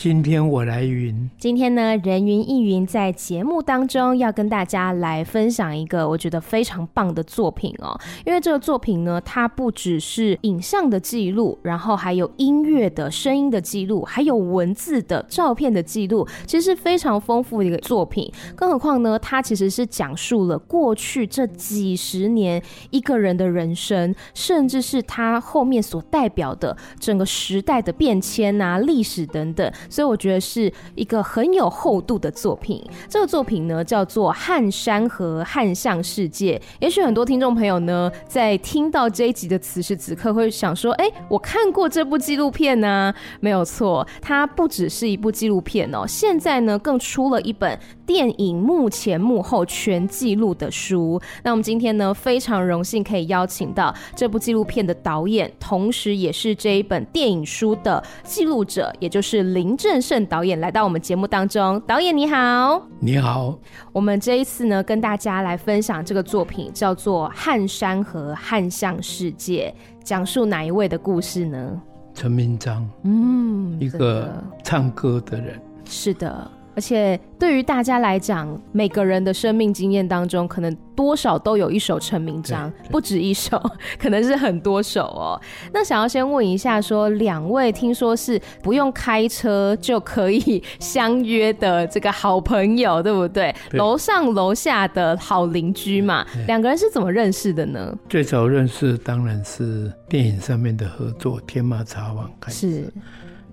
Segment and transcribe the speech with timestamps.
[0.00, 1.28] 今天我来云。
[1.36, 8.00] 今天呢，人云亦云在节目当中要跟大家来分享一个我觉得非常棒的作品哦。
[8.24, 18.32] 因为这个作品呢，它不只是影像的记录，然后还有音乐的声音的记录，还有文字的照片的记录，其实是非常丰富的一个作品。
[18.56, 29.70] 更何况呢，它其实是讲述了过去这几十年一个人的人生，甚至是他后面所代表的整个时代的变迁啊、历史等等。
[29.90, 32.82] 所以我觉得是一个很有厚度的作品。
[33.08, 36.56] 这个作品呢，叫做《汉山河汉象世界》。
[36.78, 46.06] 也许很多听众朋友呢，在听到这一集的此时此刻，会想说：“哎，我看过这部纪录片呢。”没有错，它不只是一部纪录片哦。
[46.06, 51.20] 现在呢，更出了一本电影幕前幕后全记录的书。
[51.42, 63.58] 那我们今天呢，非常荣幸可以邀请到这部纪录片的导演，同时也是这一本电影书的记录者，也就是林正盛导演来到我们节目当中，导演你好，你好。
[63.92, 71.80] 我们这一次呢，跟大家来分享这个作品，叫做《汉山河撼象世界》，讲述哪一位的故事呢？
[72.12, 74.30] 陈明章，嗯，一个
[74.62, 76.50] 唱歌的人，是的。
[76.80, 83.62] 而且对于大家来讲，每个人的生命经验当中，可能多少都有一首成名章，不止一首，
[83.98, 85.38] 可能是很多首哦。
[85.74, 93.54] 那想要先问一下说，说两位听说是不用开车就可以相约的这个好朋友，对不对？
[93.72, 97.94] 楼上楼下的好邻居嘛，两个人是怎么认识的呢？
[98.08, 102.70] 最早认识当然是电影上面的合作，《天马茶网》开始。
[102.70, 102.92] 是。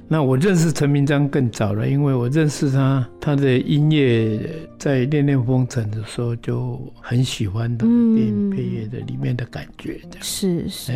[0.09, 4.39] 那我认识陈明章更早了，因为我认识他，他的音乐
[4.79, 10.17] 在《恋恋风尘》的时候就很喜欢的电影配乐的里面的感觉，这样。
[10.21, 10.93] 是是，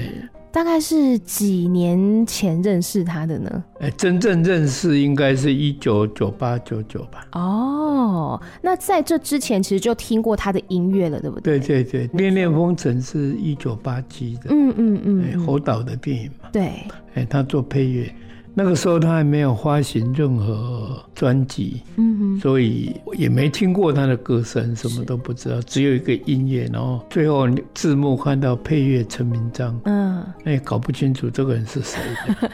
[0.49, 3.63] 大概是几年前认识他的呢？
[3.81, 7.27] 哎，真正认识应该是一九九八九九吧。
[7.33, 11.59] 哦，那在这之前其实就听过他的音乐了，对不对？
[11.59, 16.47] 对对对，《恋恋风尘》是一九八七的，嗯嗯嗯，侯导的电影嘛。
[16.53, 16.71] 对，
[17.15, 18.09] 哎，他做配乐。
[18.53, 31.97] 那个时候他还没有发行任何专辑，嗯哼，所以也没听过他的歌声，什么都不知道，只有一个音乐，然后最后字幕看到配乐陈明章，嗯，那也搞不清楚这个人是谁。
[32.41, 32.51] 的，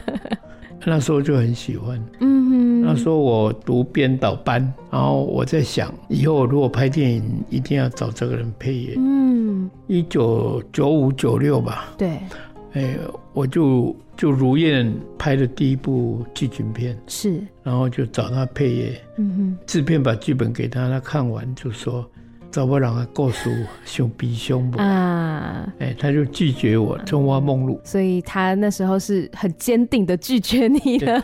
[0.86, 12.18] 那时候就很喜欢，嗯哼，那时候我读编导班，然后我在想，以后如果拍电影，一定要找这个人配乐，嗯，一九九五九六吧，对。
[12.74, 12.96] 哎，
[13.38, 22.04] 我就就如愿拍的第一部剧情片，是，然后就找他配乐，嗯哼，制片把剧本给他，他看完就说。
[22.50, 23.50] 找不让他告诉
[23.84, 27.78] 兄弟兄不啊，哎，他就拒绝我，中华梦露。
[27.84, 31.22] 所以他那时候是很坚定的拒绝你的，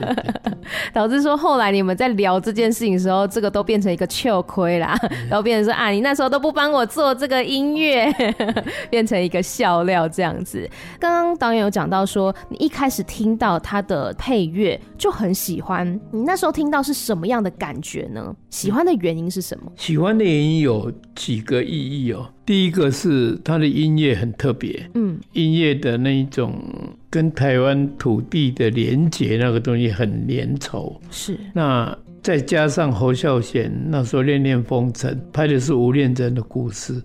[0.93, 4.99] 导致说后来你们在聊这件事情的时候，这个都变成一个糗亏啦，
[5.29, 8.13] 然后变成说啊，你那时候都不帮我做这个音乐，
[8.91, 10.69] 变成一个笑料这样子。
[11.01, 18.35] 刚刚导演有讲到说，你一开始听到他的配乐就很喜欢，你那时候听到是什么样的感觉呢？
[18.51, 19.73] 喜欢的原因是什么？
[19.77, 20.93] 喜欢的原因有。
[21.25, 26.63] 几个意义哦，第一个是它的音乐很特别，嗯，音乐的那一种
[27.09, 31.35] 跟台湾土地的连结那个东西很粘稠，是。
[31.55, 37.03] 那再加上侯孝贤那时候《恋恋风尘》拍的是吴念真的故事，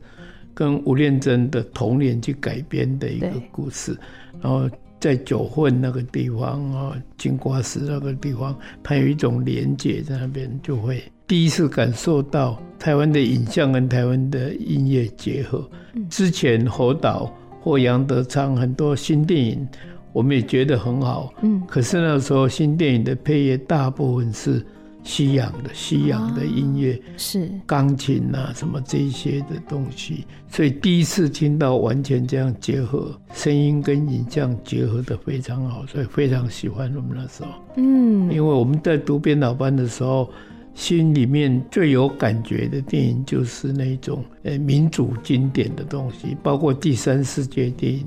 [0.54, 3.98] 跟吴念真的童年去改编的一个故事，
[4.42, 4.70] 然后
[5.00, 8.54] 在九份那个地方啊，金瓜石那个地方，
[8.84, 12.62] 它有一种连结在那边，就会第一次感受到。
[12.80, 15.70] 台湾的影像跟台湾的音乐结合，
[16.10, 17.30] 之前侯导
[17.60, 19.68] 或杨德昌很多新电影，
[20.14, 21.34] 我们也觉得很好。
[21.42, 24.66] 嗯，可是那时候新电影的配乐大部分是
[25.04, 37.50] 西洋的，西洋的音乐是钢琴啊什么这一些的东西，所以第一次听到完全这样结合，声音跟影像结合的非常好，所以非常喜欢我们那时候。
[37.76, 40.32] 嗯，因为我们在读编导班的时候。
[40.74, 48.06] 心里面最有感觉的电影就是那种呃民主经典的东西，包括第三世界电影，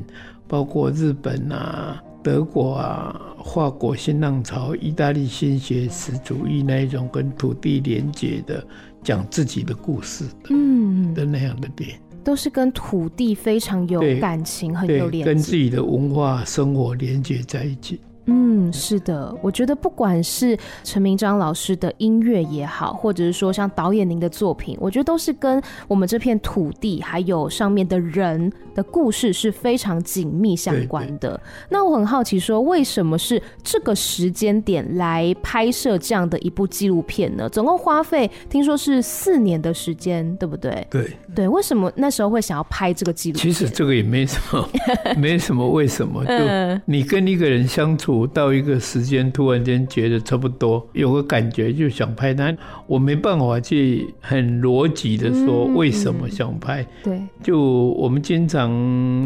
[0.48, 8.64] 包括日本啊、德国啊、法国新浪潮、意大利新写实主义那一种跟土地连接的，
[9.02, 11.12] 讲自己的故事的，嗯。
[11.14, 18.00] 的那样的电影，都是跟土地非常有感情，很有连接，跟自己的文化生活连接在一起。
[18.26, 31.30] 嗯，嗯，是的，我觉得不管是陈明章老师的音乐也好，或者是说像导演您的作品，我觉得都是跟我们这片土地还有上面的人的故事是非常紧密相关的。
[31.30, 31.40] 对对，
[31.70, 37.48] 那我很好奇，说为什么是这个时间点来拍摄这样的一部纪录片呢？
[37.48, 40.86] 总共花费听说是四年的时间，对不对？
[40.90, 43.42] 对对，为什么那时候会想要拍这个纪录片？
[43.42, 44.68] 其实这个也没什么，
[45.16, 52.56] 没什么为什么，就你跟一个人相处到一个时间，突然间觉得差不多，有个感觉就想拍，但
[52.86, 56.86] 我没办法去很逻辑的说为什么想拍。
[57.02, 57.60] 对，就
[57.96, 58.70] 我们经常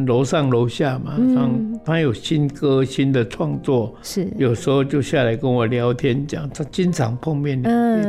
[0.06, 1.50] 楼上楼下嘛，他
[1.84, 7.60] 他有新歌新的创作，是有时候就下来跟我聊天，讲他经常碰面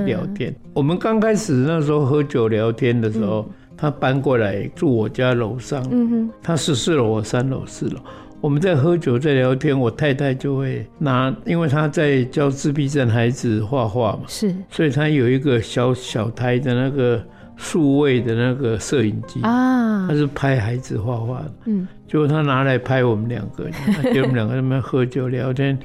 [0.05, 0.55] 聊天。
[0.73, 3.45] 我们刚开始那时候喝酒聊天的时候。
[3.79, 7.99] 他搬过来住我家楼上，嗯哼，他十四楼，我三楼四楼。
[8.47, 17.21] 我们在喝酒在聊天，我太太就会拿，因为她在教自闭症孩子画画嘛，是，所以她有一个小小台的那个
[17.57, 23.65] 数位的那个摄影机啊，她是拍孩子画画的，嗯，结果她拿来拍我们两个，
[24.13, 25.77] 给我们两个在那边喝酒聊天，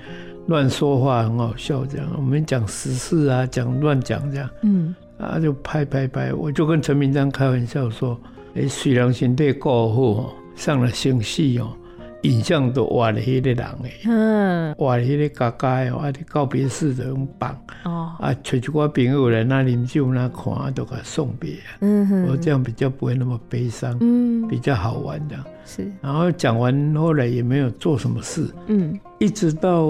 [0.47, 4.95] 乱说话很好笑这样，我们讲时事啊，讲乱讲这样，嗯。
[5.19, 8.17] 啊，就拍拍拍，我就跟陈明章开玩笑说
[8.55, 11.77] ：“哎，虽然身体够好，上了星系哦，
[12.23, 25.91] 影像都画了迄个人诶，嗯，画了迄个嘎嘎哦，啊，告别式的用棒哦，啊，找一挂朋友来那饮酒那看，都给送别，嗯哼，我这样比较不会那么悲伤，嗯，比较好玩这样是。
[26.01, 29.87] 然后讲完后来也没有做什么事，嗯，一直到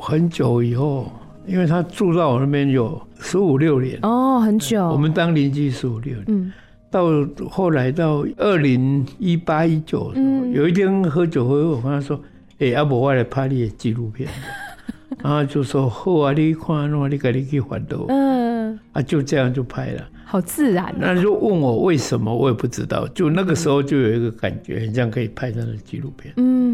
[0.00, 1.06] 很久以后。”
[1.44, 3.98] 因为他住到我那边有十五六年。
[4.02, 4.86] 哦，很久。
[4.86, 6.52] 我们当邻居十五六年，嗯，
[6.92, 7.06] 到
[7.48, 10.12] 后来到二零一八一九，
[10.52, 12.20] 有一天喝酒喝，我跟他说
[12.60, 14.28] ：“哎、欸，阿伯，我来拍你的纪录片。
[15.22, 20.94] ”然后就说：“好啊，你看，那你赶紧去环岛。”嗯，啊，就这样就拍了，好自然。
[20.98, 23.06] 那就问我为什么，我也不知道。
[23.08, 26.32] 就那个时候就有一个感觉，很像可以拍他的纪录片。
[26.36, 26.71] 嗯，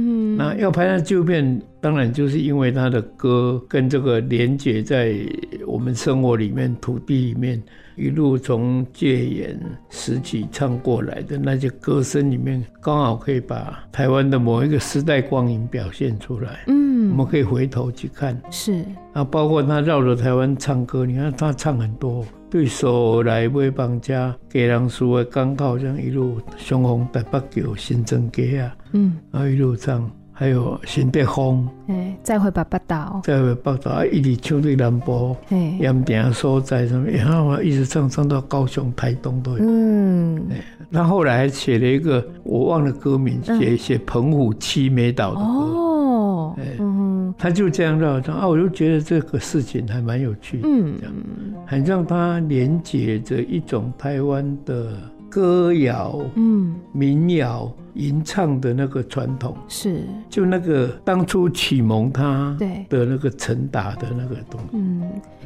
[0.49, 1.61] 那要拍他的纪录片。
[1.81, 5.15] 当然，就是因为他的歌跟这个连接在
[5.65, 7.62] 我们生活里面、土地里面，
[7.95, 16.65] 一路从戒严时期唱过来的那些歌声里面，刚好可以把台湾的某一个时代光影表现出来。
[16.67, 18.37] 嗯，我们可以回头去看。
[18.50, 30.11] 是啊，包括他绕着台湾唱歌，你看他唱很多，对手来买房家，给人输的刚好这样一路雄风台北桥新增街啊，嗯，然后一路唱。
[30.38, 39.64] 还有新北风，哎，再会北北岛，再会北岛啊，一直唱到南部，盐田所在什么，然后一直唱唱到高雄、台东都有。
[39.67, 40.40] 嗯，
[40.88, 45.43] 那后来还写了一个，我忘了歌名，写写澎湖七美岛的歌。
[45.43, 50.94] 哦，嗯，他就这样绕着啊，我就觉得这个事情还蛮有趣的，嗯，
[51.67, 54.93] 很让他连接着一种台湾的
[55.29, 57.73] 歌谣，嗯，民谣。
[57.95, 62.57] 吟唱的那个传统是，就那个当初启蒙他
[62.89, 64.69] 的那个陈达的那个东西。
[64.75, 65.03] 嗯，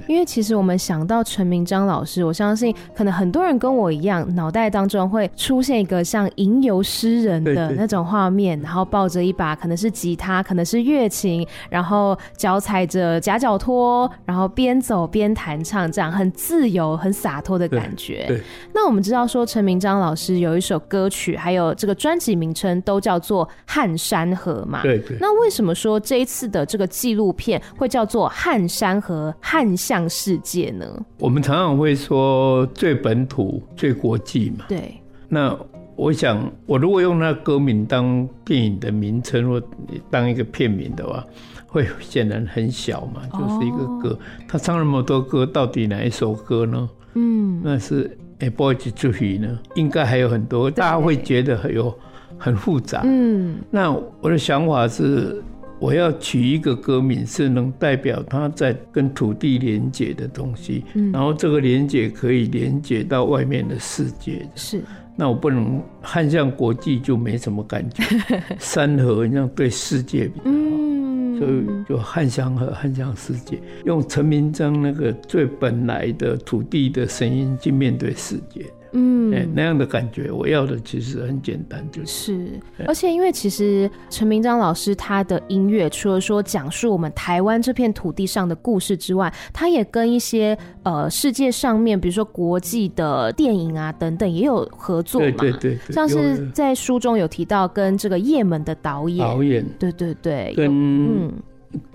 [0.07, 18.27] 因为其实我们想到陈明章老师，我相信可能很多人跟我一样，脑袋当中会出现一个像吟游诗人的那种画面，然后抱着一把可能是吉他，可能是乐琴，然后脚踩着夹脚拖，然后边走边弹唱，这样很自由、很洒脱的感觉。
[18.29, 18.43] 对。
[18.75, 22.33] 那我们知道说陈明章老师有一首歌曲，还有这个专辑。
[22.43, 24.81] 名称都叫做汉山河嘛？
[24.83, 25.17] 对对。
[25.21, 30.87] 那为什么说这一次的这个纪录片会叫做汉山河汉象世界呢？
[31.19, 34.65] 我们常常会说最本土、最国际嘛。
[34.67, 34.95] 对。
[35.29, 35.57] 那
[35.95, 39.63] 我想，我如果用那歌名当电影的名称或
[40.11, 41.25] 当一个片名的话，
[41.67, 44.09] 会显然很小嘛，就是一个歌。
[44.15, 46.89] 哦、他唱那么多歌，到底哪一首歌呢？
[47.15, 48.09] 嗯，那是
[48.43, 49.59] 《A Boy to Dream》呢？
[49.75, 51.93] 应该还有很多，大家会觉得很有。
[52.39, 55.41] 很复杂，嗯，那我的想法是，
[55.79, 64.83] 我要取一个歌名，是能代表他在跟土地连接的东西，嗯，然后这个连接可以连接到外面的世界，是。
[65.15, 68.03] 那我不能汉向国际就没什么感觉，
[68.59, 71.02] 山河这样对世界比较好，嗯，
[71.43, 78.65] 所以就汉江和汉江世界，用陈明章那个最本来的土地的声音去面对世界。
[78.93, 82.61] 嗯，那样的感觉，我要的其实很简单，就是。
[82.87, 95.31] 而且因为其实陈明章老师他的音乐，除了说讲述我们台湾这片土地上的故事之外，他也跟一些呃世界上面，比如说国际的电影啊等等也有合作嘛。
[95.39, 101.33] 对对对，像是在书中有提到跟这个叶门的导演，导演，对对对，跟嗯。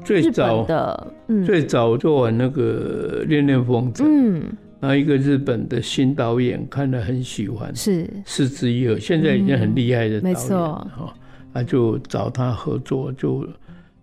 [0.03, 4.43] 最早的，嗯、最早做完那个《恋恋风尘》，嗯，
[4.79, 8.09] 然后一个日本的新导演看了很喜欢，是。
[8.25, 11.13] 是之一二，现在已经很厉害的导演，哈，
[11.53, 13.47] 他就找他合作，就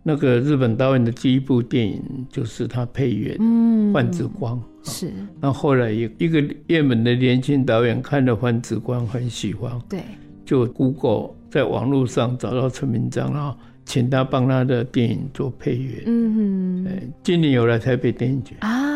[0.02, 5.12] 那个日本导演的第一部电影就是他配乐，嗯，《幻之光》是。
[5.40, 10.00] 那后，后来一一个日本的年轻导演看了《幻之光》很喜欢，对，
[10.45, 13.57] 就 Google 在网络上找到陈明章，然后。
[13.87, 16.04] 请他帮他的电影做配乐。
[16.07, 18.54] 嗯哼，今年有来台北电影节。
[18.61, 18.93] 啊，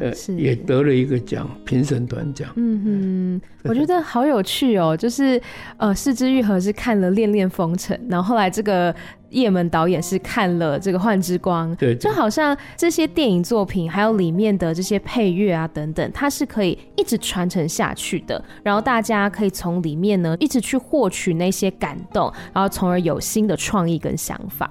[0.00, 2.48] 呃，是也得了一个奖，评审团奖。
[2.56, 5.40] 嗯哼，我觉得好有趣哦，就是
[5.76, 8.94] 呃，四之愈合是看了《恋恋风尘》，然后后来这个。
[9.32, 18.44] 叶门导演是看了这个《幻之光》，对，就好像这些电影作品，还有里面的这些配乐啊等等，它是可以一直传承下去的。
[18.62, 24.70] 然后大家可以从里面呢，一直去获取那些感动，然后从而有新的创意跟想法。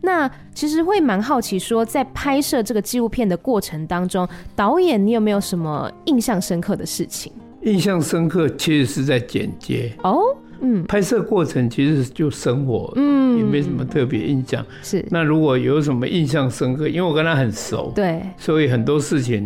[0.00, 7.32] 那其实会蛮好奇，说在拍摄这个纪录片的过程当中，导演你有没有什么印象深刻的事情？
[7.62, 10.22] 印象深刻其实是在剪接哦。
[10.62, 14.62] 嗯，拍摄过程其实就生活，嗯，也没什么特别印象。
[14.82, 19.42] 是，那如果有什么印象深刻，因为我跟他很熟，对，所以很多事情，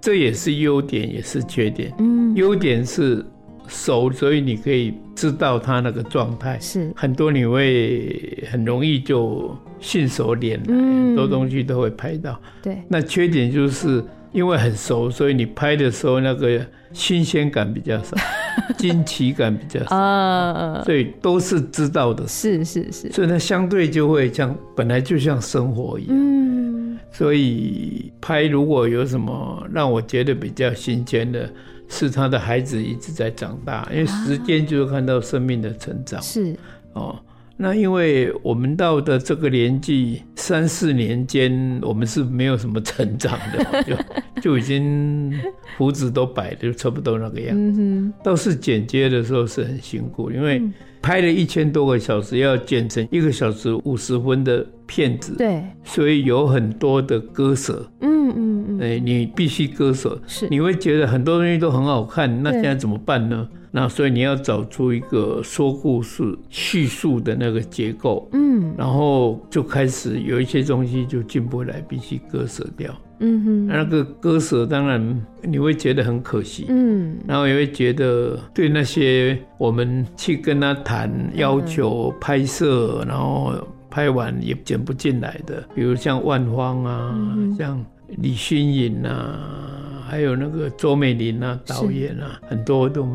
[0.00, 1.92] 这也是优点，也是缺点。
[1.98, 3.26] 嗯，优点是
[3.66, 4.94] 熟，所以你可以
[5.24, 6.58] 知道他那个状态。
[6.60, 12.38] 是，很多你会很容易就信手拈来，很多东西都会拍到。
[12.62, 16.60] 对，那缺点就是因为很熟，所以你拍的时候那个
[16.92, 18.16] 新鲜感比较少。
[18.78, 31.50] 惊奇感比较少，所以都是知道的，是是是，所以它相对就会像本来就像生活一样，嗯，所以拍如果有什么让我觉得比较新鲜的，
[31.88, 36.56] 是他的孩子一直在长大，因为时间就是看到生命的成长，是
[36.92, 37.18] 哦。
[37.56, 43.96] 那因为我们到的这个年纪，三四年间，我们是没有什么成长的， 就
[44.42, 45.32] 就已经
[45.78, 47.80] 胡子都白的，就差不多那个样子。
[47.80, 48.12] 嗯。
[48.24, 50.60] 倒是剪接的时候是很辛苦，因为
[51.04, 55.34] 拍了一千多个小时，要剪成一个小时五十分的片子。
[55.36, 55.62] 对。
[55.84, 57.86] 所以有很多的割舍。
[58.00, 58.80] 嗯嗯嗯。
[58.80, 60.18] 哎，你必须割舍。
[60.26, 60.48] 是。
[60.48, 63.46] 你会觉得很多东西都很好看，那现在怎么办呢？
[63.70, 72.94] 那所以你要找出一个说故事叙述的那个结构，嗯，然后就开始有一些东西就进不来，必须割舍掉，
[73.24, 83.54] 嗯哼，那个割舍当然你会觉得很可惜，嗯，然后也会觉得对那些我们去跟他谈要求拍摄，然后
[83.90, 87.16] 拍完也剪不进来的，比如像万芳啊，
[87.56, 93.08] 像李薰颖啊，还有那个周美玲啊，导演啊，很多都。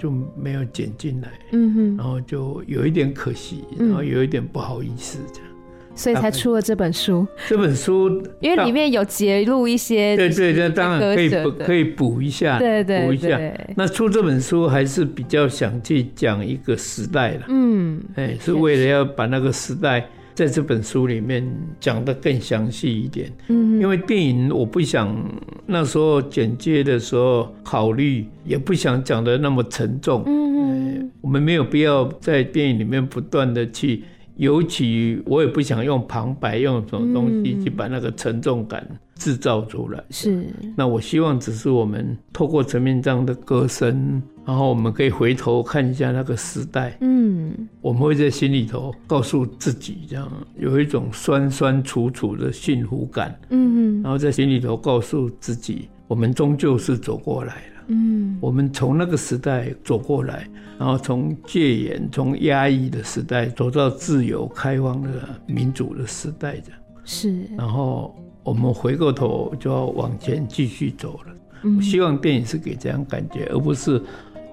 [0.00, 5.49] 就没有剪进来，嗯哼，然后就有一点可惜，然后有一点不好意思这样，
[5.94, 7.26] 所以才出了这本书。
[7.48, 13.38] 这本书因为里面有节录一些，对对，那当然可以补，可以补一下，对对，补一下。
[13.76, 20.06] 那出这本书还是比较想去讲一个时代了，嗯，哎，是为了要把那个时代。
[20.32, 21.46] 在这本书里面
[21.78, 25.14] 讲得更详细一点，嗯，因为电影我不想
[25.66, 34.02] 那时候剪接的时候考虑，也不想讲得那么沉重，嗯，我们没有必要在电影里面不断的去，
[34.40, 40.46] 尤其我也不想用旁白，用什么东西去把那个沉重感制造出来，是。
[40.74, 44.20] 那我希望只是我们透过陈明章的歌声。
[44.46, 50.28] 然后我们可以回头看一下那个时代，嗯，我们会在心里头告诉自己，这样
[50.58, 65.10] 有一种酸酸楚楚的幸福感，嗯，然后在心里头告诉自己，我们终究是走过来了，嗯，我们从那个时代走过来，然后从戒严、从压抑的时代走到自由、开放的
[65.46, 71.34] 民主的时代，这样是，然后我们回过头就要往前继续走了。
[71.76, 74.00] 我希望电影是给这样感觉，而不是。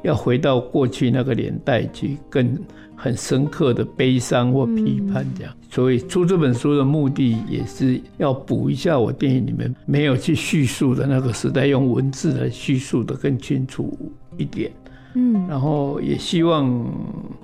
[0.03, 2.55] 要回到过去那个年代去，更
[2.97, 5.53] 很深刻的悲伤或批判这样。
[5.69, 13.97] 所以出这本书的目的，也是要补一下我电影里面没有去叙述的那个时代，用文字来叙述的更清楚
[14.35, 14.71] 一点。
[15.13, 16.85] 嗯，然后也希望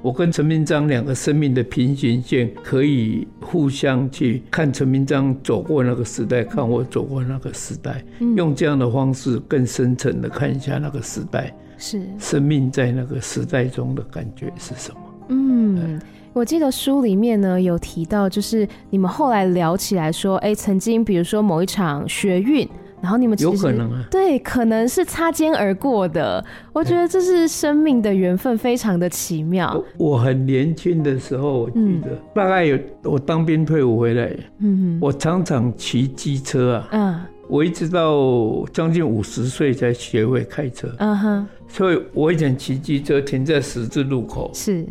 [0.01, 8.03] 我跟陈明章两个生命的平行线，可以互相去看陈明章走过那个时代，看我走过那个时代，
[8.35, 11.53] 用这样的方式更深层的看一下那个时代。
[11.77, 14.99] 是生命在那个时代中的感觉是什么？
[15.29, 16.01] 嗯，
[16.33, 22.67] 我记得书里面呢有提到，就是你们后来聊起来说，哎，曾经比如说某一场学运
[23.01, 26.41] 然后你们其实有可能啊，对，可能是擦肩而过的。
[26.71, 29.75] 我觉得这是生命的缘分，非常的奇妙。
[29.97, 44.87] 我，我很年轻的时候，我记得、嗯、大概有我当兵退伍回来，嗯哼，我常常骑机车啊，嗯，我一直到将近五十岁才学会开车，嗯哼，所以我以前骑机车停在十字路口，是，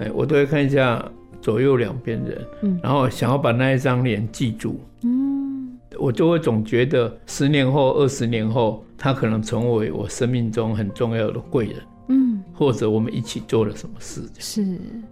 [0.00, 1.04] 哎，我都会看一下
[1.40, 11.76] 左右两边人，嗯，然后想要把那一张脸记住，嗯，我就会总觉得十年后、二十年后，他可能成为我生命中很重要的贵人。
[12.12, 14.20] 嗯，或者我们一起做了什么事？
[14.40, 14.66] 是，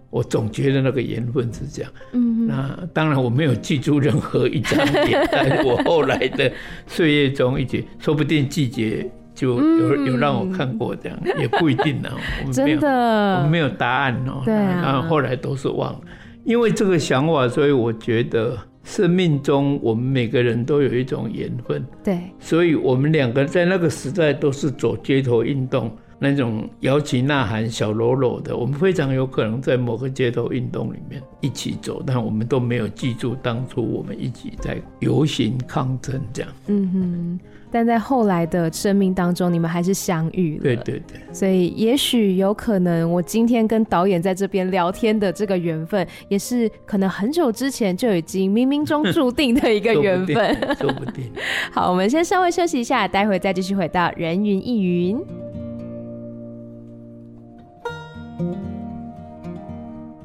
[0.09, 1.89] 我总觉得那个缘分是这样。
[2.11, 6.51] 嗯，那当然我没有记住任何一张脸， 但是我后来的
[6.87, 12.09] 岁月中，一直说不定季节就有有让我看过这样，也不一定 呢。
[12.51, 12.89] 真的，
[13.37, 14.41] 我们没有答案哦。
[14.43, 16.01] 对，然后后来都是忘了，
[16.43, 21.81] 因为这个想法，所以我觉得生命中我们每个人都有一种缘分。
[22.03, 25.89] 对，所以我们两个在那个时代都是走街头运动。
[26.19, 36.51] 那种摇旗呐喊、小喽啰的，我们非常有可能在某个街头运动里面一起走，但我们都没有记住当初我们一起在游行抗争这样。
[36.67, 37.39] 嗯哼，
[37.71, 40.63] 但在后来的生命当中，你们还是相遇了。
[40.63, 41.21] 对对对。
[41.31, 50.57] 所以也许有可能，我今天跟导演在这边聊天的这个缘分，也是可能很久之前就已经冥冥中注定的一个缘分。
[50.77, 51.31] 说不定。
[51.71, 55.17] 好，我们先稍微休息一下，待会再继续回到人云亦云。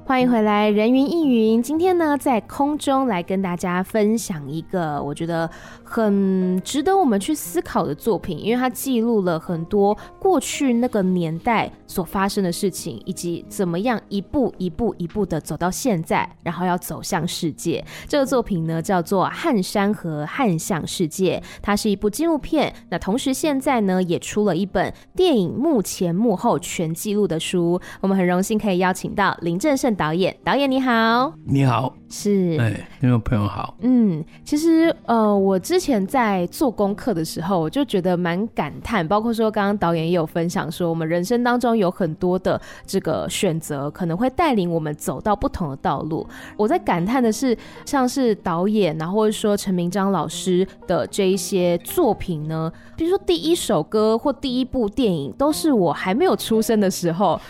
[0.07, 1.63] 欢迎回来，人云亦云。
[1.63, 5.51] 今天呢，在空中来跟大家分享一个我觉得
[5.95, 17.85] 很值得我们去思考的作品，因为它记录了很多过去那个年代所发生的事情，以及怎么样一步一步一步的走到现在，然后要走向世界。
[18.09, 22.75] 这个作品呢，叫做《汉山河汉向世界》，它是一部纪录片。
[22.91, 27.81] 那同时现在呢，也出了一本电影幕前幕后全记录的书。
[28.01, 46.25] 我们很荣幸可以邀请到林正盛导演，导演你好，你好，是，哎，听众朋友好，嗯，其实呃，我之前在做功课的时候，我就觉得蛮感叹，包括说刚刚导演也有分享说，我们人生当中有很多的这个选择，可能会带领我们走到不同的道路。
[46.57, 57.41] 我在感叹的是，像是导演，然后或者说陈明章老师的这一些作品呢，比如说第一首歌或第一部电影，都是我还没有出生的时候，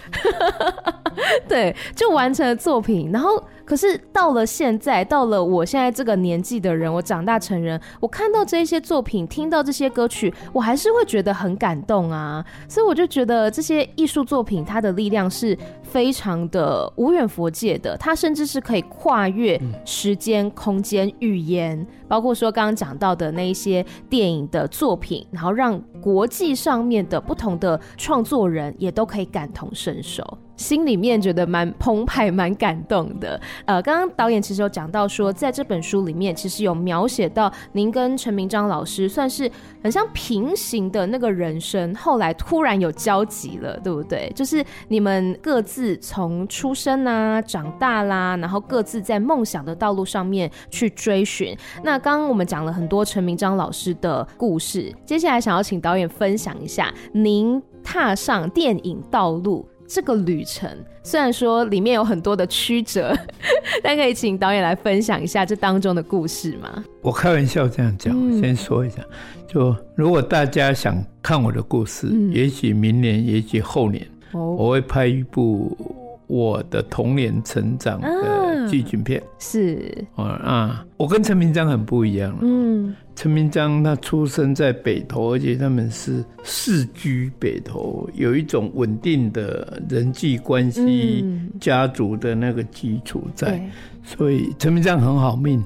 [1.47, 1.77] 对。
[1.95, 3.31] 就完成了作品，然后
[3.65, 12.45] 可是到了现在，到了我现在这个年纪的人，我长大成人，我看到这些作品，听到这些歌曲，我还是会觉得很感动啊。
[12.69, 30.39] 所以我就觉得这些艺术作品，它的力量是非常的无远佛界的，它甚至是可以跨越时间、空间、语言，包括说刚刚讲到的那一些电影的作品，然后让国际上面的不同的创作人也都可以感同身受。
[30.57, 33.41] 心里面觉得蛮澎湃、蛮感动的。
[33.65, 39.51] 呃，刚刚导演其实有讲到说，在这本书里面，其实有描写到您跟陈明章老师算是
[39.83, 44.31] 很像平行的那个人生，后来突然有交集了，对不对？
[44.33, 51.57] 就是你们各自从出生啊、长大啦，然后各自在梦想的道路上面去追寻。
[51.83, 59.67] 那刚刚我们讲了很多陈明章老师的故事，接下来想要请导演分享一下您踏上电影道路。
[59.87, 60.69] 这个旅程
[61.03, 63.17] 虽然说里面有很多的曲折，
[63.83, 66.85] 但可以请导演来分享一下这当中的故事吗？
[67.01, 69.03] 我开玩笑这样讲，嗯、先说一下，
[69.49, 75.75] 就如果大家想看我的故事，嗯、也许明年，也许后年，哦、我会拍一部
[76.27, 78.09] 我的童年成长的
[78.71, 79.21] 剧情片。
[79.21, 82.37] 啊、是啊啊，我跟陈明章很不一样。
[82.41, 82.95] 嗯。
[83.17, 91.25] 陈明章他出生在北投，而且他们是世居北投，有一种稳定的人际关系、
[91.61, 93.71] 家族的那个基础在，嗯、
[94.03, 95.65] 所以陈明章很好命。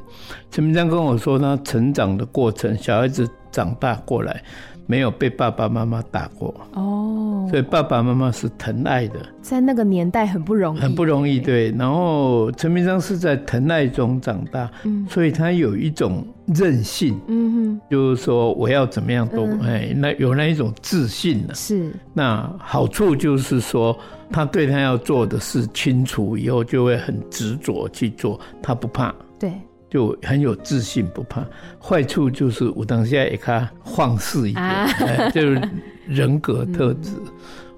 [0.51, 4.43] 陈明章跟我说，他成长的过程，小孩子长大过来。
[4.91, 11.39] 没有被爸爸妈妈打过哦，所以爸爸妈妈是疼爱的，在那个年代很不容易，很不容易。
[11.39, 21.55] 对，然后陈明章是在疼爱中长大，嗯，所以他有一种任性，嗯哼，就是说我要怎么样都哎，那有那一种自信呢。
[21.55, 23.95] 是，那好处就是说，
[24.31, 29.15] 他对他要做的事清楚以后，就会很执着去做，他不怕。
[29.39, 29.53] 对。
[29.91, 31.43] 就很有自信，不怕。
[31.81, 35.69] 坏处就是我当下也看放肆一点，啊、就是
[36.07, 37.13] 人格特质。
[37.17, 37.33] 嗯、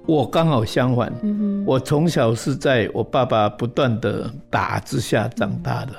[0.05, 5.93] 我刚好相反，嗯、我从小是在我爸爸不断的打之下长大的。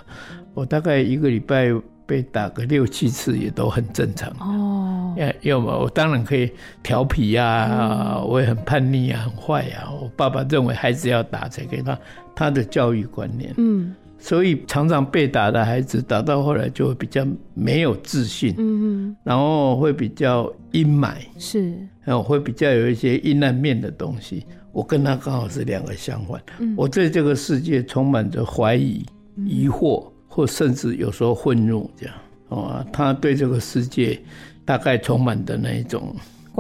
[0.53, 1.73] 我大概一个礼拜
[2.05, 4.29] 被打个六七次也都很正常。
[4.33, 9.91] 哦，哦，要要么我当然可以调皮呀、我也很叛逆啊，很坏呀、啊。
[9.91, 11.99] 我爸爸认为孩子要打才给他
[12.35, 13.55] 他的教育观念。
[13.57, 13.95] 嗯。
[14.23, 24.47] 所以常常被打的孩子，打到后来就会比较没有自信，嗯哼，然后会比较阴霾，是，然后会比较有一些阴暗面的东西。
[24.71, 29.05] 我跟他刚好是两个相反，嗯，我对这个世界充满着怀疑、
[29.45, 32.15] 疑惑，或甚至有时候愤怒，这样，
[32.49, 34.17] 啊，他对这个世界
[34.65, 36.15] 大概充满的那一种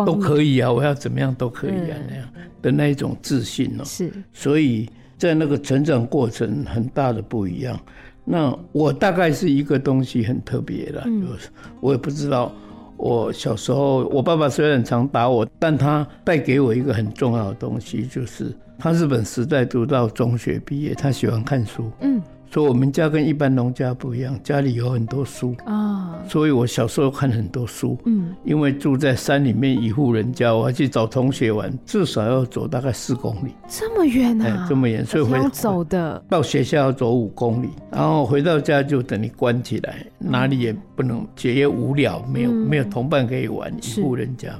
[0.04, 2.28] 都可以啊，我要怎么样都可以啊那样
[2.60, 4.90] 的那一种自信哦，是，所以。
[5.22, 7.78] 在那个成长过程很大的不一样，
[8.24, 11.48] 那我大概是一个东西很特别的，就是
[11.80, 12.52] 我也不知道。
[12.96, 21.88] 我小时候，我爸爸虽然常打我，但他带给我一个很重要的东西，就是他日本时代读到中学毕业，他喜欢看书。
[22.00, 22.20] 嗯。
[22.52, 27.96] 所以我们家跟一般农家不一样，家里有很多书啊，所以我小时候看很多书。
[28.04, 33.54] 嗯，因为住在山里面一户人家，我要去找同学玩，至少要走大概四公里。
[33.66, 34.66] 这么远啊？
[34.68, 44.50] 这么远，所以回走的到学校要走五公里，然后回到家就等你关起来，哪里也不能，觉得无聊，没有没有同伴可以玩，一户人家，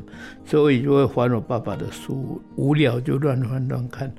[0.46, 4.10] 所以就会翻我爸爸的书，无聊就乱翻乱看。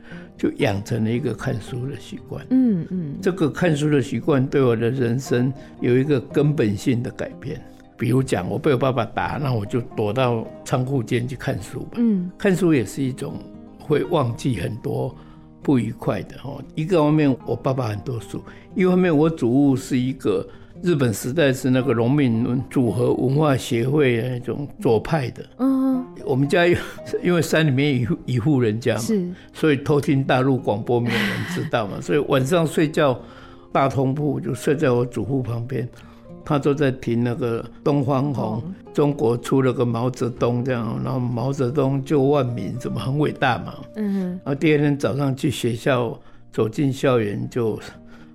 [0.44, 2.46] 就养成了一个看书的习惯。
[2.50, 7.62] 嗯嗯，这个看书的习惯对我的人生有一个根本性的改变。
[7.98, 11.92] 比如讲，我被我爸爸打，那我就躲到仓库间去看书吧。
[11.96, 13.36] 嗯，看书也是一种
[13.80, 15.16] 会忘记很多
[15.64, 16.62] 不愉快的哦。
[16.76, 18.38] 一个方面，我爸爸很多书；
[18.76, 20.46] 一方面，我祖父是一个。
[20.82, 25.42] 日本时代是那个农民组合文化协会的那种左派的。
[25.60, 26.66] 嗯，我们家
[27.24, 33.18] 因为山里面一户一户人家嘛，是，所以偷听大陆广播没有人知道嘛，所以晚上睡觉
[33.72, 35.88] 大通铺就睡在我祖父旁边，
[36.46, 38.62] 他都在听那个东方红，
[38.94, 43.76] 中国出了个毛泽东这样，然后毛泽东救万民，怎么很伟大嘛。
[43.96, 46.20] 嗯，然后第二天早上去学校，
[46.52, 47.80] 走进校园就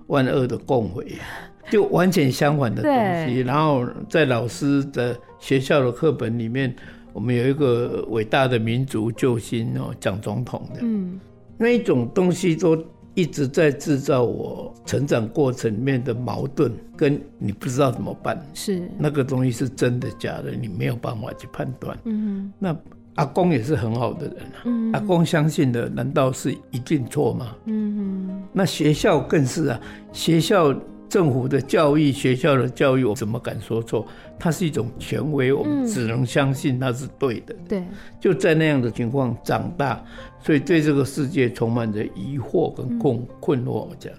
[0.07, 1.15] 万恶的共匪。
[1.69, 2.91] 就完全相反的东
[3.27, 6.75] 西，然后在老师的学校的课本里面，
[7.13, 11.19] 我们有一个伟大的民族救星哦，蒋总统的，嗯，
[11.59, 12.75] 那一种东西都
[13.13, 21.97] 一直在制造我成长过程里面的矛盾，跟你不知道怎么办，是那个东西是真的假的，你没有办法去判断。
[22.05, 22.75] 嗯，那
[23.15, 27.55] 阿公也是很好的人啊，嗯，阿公相信的难道是一定错吗？
[27.65, 29.79] 嗯，那学校更是啊，
[30.11, 30.75] 学校。
[31.09, 34.05] 政府的教育，学校的教育，我怎么敢说错？
[34.37, 37.55] 它是一种权威，我们只能相信它是对的。
[37.67, 37.83] 对，
[38.19, 40.01] 就在那样的情况长大，
[40.39, 43.71] 所以对这个世界充满着疑惑跟困困惑。
[43.71, 44.13] 我讲，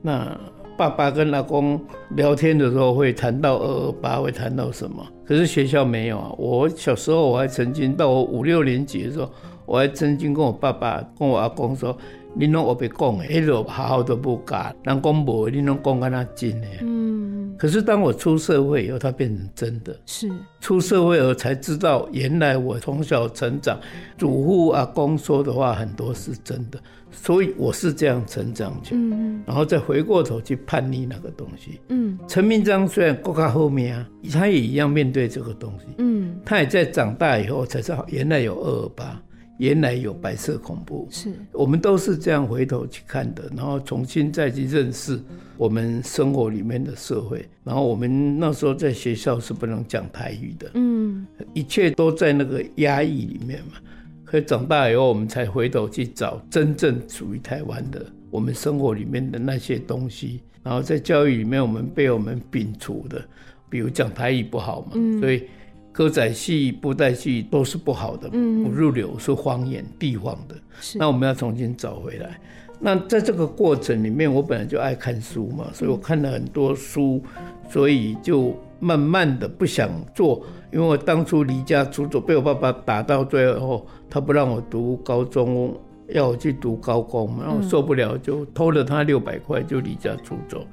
[0.00, 0.38] 那
[0.76, 1.78] 爸爸跟阿公
[2.10, 5.04] 聊天的时候会谈到二二八，会谈到什么？
[5.26, 6.32] 可是学校没有啊。
[6.38, 9.28] 我小时候我还曾经到我五六年级的时候，
[9.66, 11.98] 我还曾经跟我爸爸跟我阿公说。
[12.34, 16.78] 你拢我别讲诶，迄个好好都不教，人讲无，你拢讲跟他真诶。
[16.82, 17.54] 嗯。
[17.58, 19.98] 可是当我出社会以后，它变成真的。
[20.06, 20.30] 是。
[20.60, 23.76] 出社会以后才知道，原来我从小成长，
[24.16, 26.78] 祖父阿公说的话很多是真的，
[27.10, 29.00] 所以我是这样成长起来。
[29.00, 29.42] 嗯。
[29.44, 31.80] 然后再回过头去叛逆那个东西。
[31.88, 32.16] 嗯。
[32.28, 35.86] 陈明章虽然过靠后面啊，他也一样面对这个东西。
[35.98, 36.38] 嗯。
[36.44, 39.20] 他也在长大以后才知道，原来有二二八。
[39.58, 45.20] 原来有白色恐怖，是我们都是这样回头去看的，然后重新再去认识
[45.56, 47.44] 我们生活里面的社会。
[47.64, 53.74] 然后我们那时候在学校是不能讲台语的，嗯，一切都在那个压抑里面嘛。
[54.24, 60.40] 可长大以后，我们才回头去找真正属于台湾的我们生活里面的那些东西。
[60.62, 63.24] 然后在教育里面，我们被我们摒除的，
[63.68, 65.42] 比如讲台语不好嘛，嗯、所以。
[65.98, 70.54] 歌仔戏、布袋戏都是不好的，不入流，是荒言、地方的。
[70.94, 72.38] 那我们要重新找回来。
[72.78, 77.20] 那在这个过程里面，我本来就爱看书嘛，所以我看了很多书，
[77.68, 80.46] 所以就慢慢的不想做。
[80.72, 85.76] 因为我当初离家出走，被我爸爸打到最后，他不让我读高中，
[86.10, 90.64] 要我去读高工，然后受不了，就偷了他六百块，就离家出走。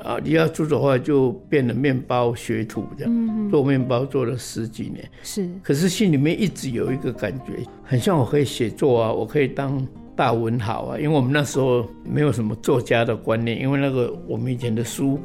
[0.00, 5.08] 啊，离家出走的话，就变了面包学徒这样，嗯、做面包做了十几年。
[5.22, 9.86] 是，可是心里面一直有一个感觉，很像我可以写作啊，我可以当
[10.16, 10.98] 大文豪啊。
[10.98, 15.18] 因为我们那时候没有什么作家的观念，因为那个我们以前的书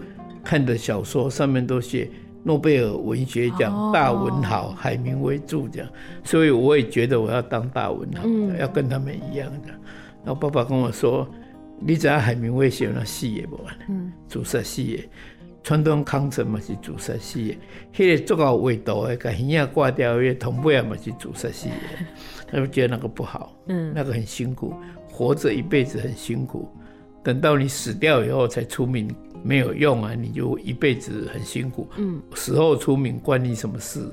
[0.43, 2.09] 看的小说上面都写
[2.43, 5.89] 诺贝尔文学奖、哦、大文豪海明威著这样，
[6.23, 9.69] 所以我也觉得我要当大文豪，嗯、要跟他们一样的。
[10.23, 11.27] 然后爸爸跟我说。
[11.79, 15.09] 你知道海明威写那戏也不完，嗯，注释戏也，
[15.63, 17.57] 川端康成嘛是自杀死的，
[17.93, 21.73] 迄个足够味道的，甲耳仔挂掉，因为同辈嘛是自杀死的，
[22.47, 24.73] 他就觉得那个不好，嗯，那个很辛苦，
[25.07, 26.69] 活着一辈子很辛苦，
[27.23, 34.07] 等到你死掉以后才出名没有用啊，你就一辈子很辛苦，嗯，死后出名关你什么事？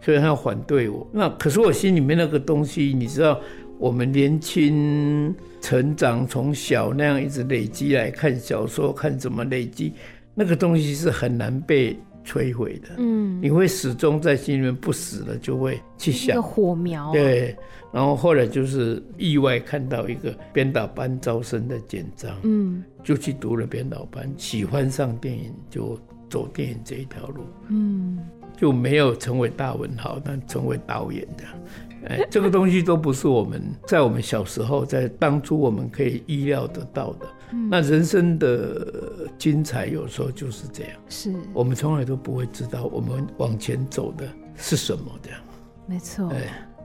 [0.00, 1.04] 所以他要反对我。
[1.12, 3.40] 那可是我心里面那个东西，你知道，
[3.78, 9.92] 我们年轻成长，从小那样一直累积来看小说，看怎么累积。
[10.34, 17.56] 那个东西是很难被摧毁的，嗯，你会始终在心里面不死了，就会去想个火苗，对。
[17.90, 28.18] 然后后来就是意外看到一个编导班招生的简章，嗯，就去读了编导班，喜欢上电影，就走电影这一条路，嗯，
[28.56, 31.44] 就没有成为大文豪，但成为导演的。
[32.06, 37.26] 哎，这个东西都不是我们在我们小时候，在当初我们可以意料得到的。
[37.50, 45.40] 嗯、那人生的精彩有时候就是这样，是我们从来都不会知道我们往前走的是什么这样。
[45.86, 46.30] 没错，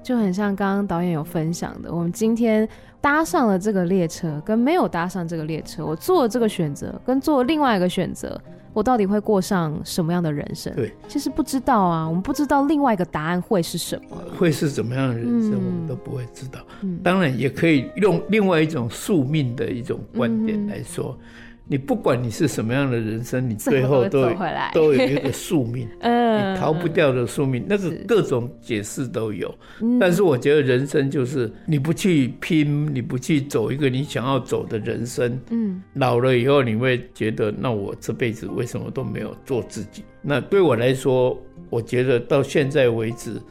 [0.02, 2.68] 就很像刚刚导演有分享的，我们今天
[3.00, 8.40] 搭上了这个列车，跟没有搭上这个列车，我做了这个选择，跟做了另外一个选择。
[8.74, 10.74] 我到底会过上什么样的人生？
[10.76, 16.60] 对，其实不知道啊，我们不知道另外一个答案会是什么，会是怎么样的人生，嗯、我们都不会知道。
[16.82, 21.18] 嗯、当然，也可以用另外一种宿命的一种观点来说。
[21.20, 21.26] 嗯
[21.66, 24.36] 你不管你是什么样的人生，你最后都有
[24.74, 29.54] 都有一个宿命， 嗯，你逃不掉的宿命，那个各种解释都有。
[30.00, 40.04] 但是我觉得人生就是你不去拼，你不去走一个你想要走的人生，嗯，老了以后你会觉得，那我这辈子为什么都没有做自己？
[40.22, 43.42] 那对我来说，我觉得到现在为止，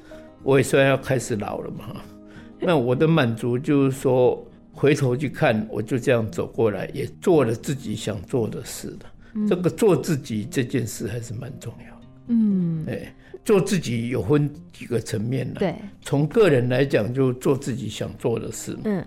[0.42, 1.96] 我也算要开始老了嘛。
[2.60, 4.46] 那我的满足就是说。
[4.82, 9.06] 回头去看，我就这样走过来，也做了自己想做的事的。
[9.34, 12.06] 嗯、这个做自己这件事还是蛮重要的。
[12.26, 13.14] 嗯，哎，
[13.44, 15.60] 做自己有分几个层面的。
[15.60, 18.76] 对，从个人来讲，就做自己想做的事。
[18.82, 19.04] 嗯，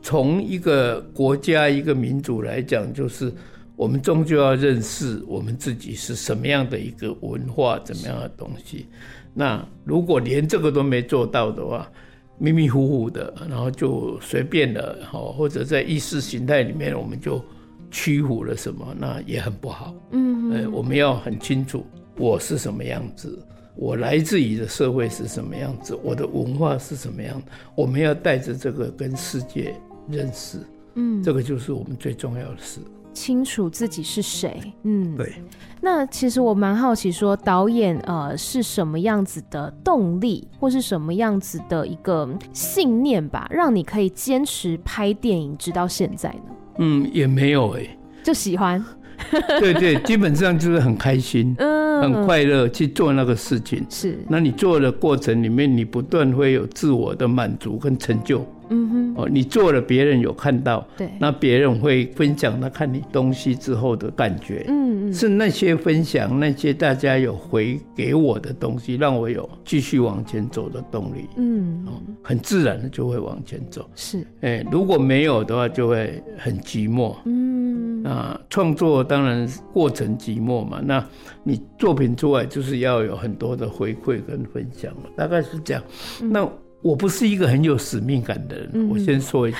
[0.00, 3.32] 从一个国家、一个民族来讲，就是
[3.74, 8.86] 我们终究要认识我们自己是什么样的一个文化，怎么样的东西。
[9.34, 11.90] 那如果连这个都没做到的话，
[12.38, 17.42] 迷迷糊糊的，然后就随便了，或者在意识形态里面，我们就
[17.90, 19.94] 屈服了什么，那也很不好。
[20.10, 21.84] 嗯哼，我们要很清楚
[22.18, 23.38] 我是什么样子，
[23.74, 27.42] 我来自于的社会是什么样子，我的文化是什么样，
[27.74, 29.74] 我们要带着这个跟世界
[30.08, 30.58] 认识。
[30.94, 32.80] 嗯，这个就是我们最重要的事。
[33.16, 35.32] 清楚自己是谁，嗯，对。
[35.80, 46.54] 那其实我蛮好奇，说导演呃是什么样子的动力，或是什么样子的一个信念吧，让你可以坚持拍电影直到现在呢？
[46.78, 48.84] 嗯，也没有哎、欸，就喜欢。
[49.58, 53.82] 对对，基本上就是很开心，嗯，很快乐去做那个事情。
[53.88, 58.46] 是，那你做的过程里面，你不断会有自我的满足跟成就。
[58.68, 81.04] 嗯哼，哦，你做了，别人有看到，对，那别人会分享他看你东西之后的感觉，嗯嗯，是那些分享，那些大家有回给我的东西，让我有继续往前走的动力，嗯，哦，很自然的就会往前走，是，哎，如果没有的话，就会很寂寞，嗯，啊，创作当然过程寂寞嘛，那
[81.42, 85.82] 你作品出来就是要有很多的回馈跟分享嘛，大概是这样，
[86.30, 86.48] 那。
[86.86, 89.58] 我不是一个很有使命感的人，嗯、我先说一下，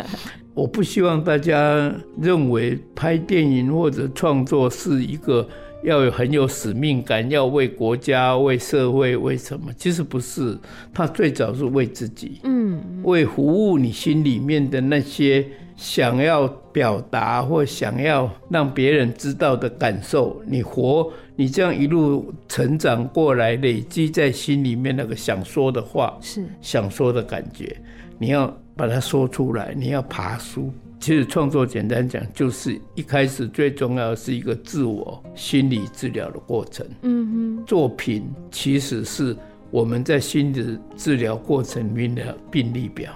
[0.52, 5.48] 我不希望大家认为拍电影或者创作是一个
[5.82, 9.72] 要有很有使命感，要为国家、为社会、为什么？
[9.78, 10.58] 其实不是，
[10.92, 15.46] 他最早是为自己，嗯，为服务你心里面的那些。
[15.76, 27.76] 想要表达或想要让别人知道的感受，你活，你这样一路成长过来，累积在心里面那个想说的话，是想说的感觉，
[28.18, 30.72] 你要把它说出来，你要爬书。
[30.98, 36.86] 其实创作简单讲，就是一开始最重要的是一个自我心理治疗的过程。
[37.02, 39.36] 嗯哼，作品其实是
[39.70, 43.12] 我们在心理治疗过程里面的病例表。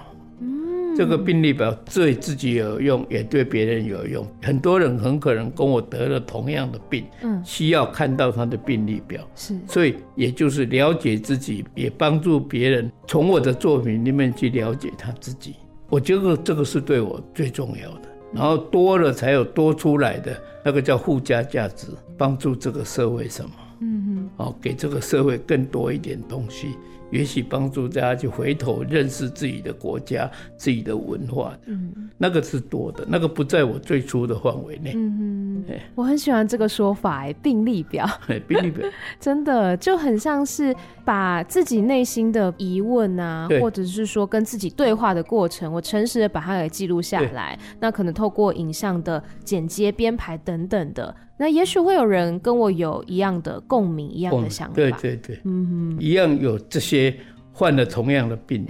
[0.95, 4.25] 这个病历表对自己有用，也对别人有用。
[4.41, 15.55] 很多人很可能跟我得了同样的病，嗯，需要看到他的病历表，是，所以也就是了解自己，也帮助别人从我的作品里面去了解他自己。
[15.89, 18.09] 我觉得这个是对我最重要的。
[18.33, 23.51] 然后多了才有多出来的那个叫附加价值，帮助这个社会什么？
[23.81, 26.75] 嗯嗯，哦，给这个社会更多一点东西。
[27.11, 34.93] 也许帮助大家去回头认识自己的国家、自己的文化，嗯，那个是多的，那个不在我最初的范围内。
[34.95, 35.63] 嗯，
[35.95, 38.07] 我很喜欢这个说法，哎，病历表，
[38.47, 38.87] 病历表，
[39.19, 47.57] 真的就很像是把自己内心的疑问啊，或者是说跟自己对话的过程，我诚实的把它给记录下来。
[47.79, 51.13] 那可能透过影像的剪接、编排等等的。
[51.41, 54.75] 那也许会有人跟我有一样的共鸣，一样的想法。
[54.75, 57.11] 对对对，嗯哼，一样有这些
[57.51, 58.63] 患了同样的病，